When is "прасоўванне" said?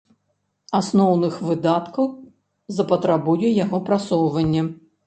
3.93-4.71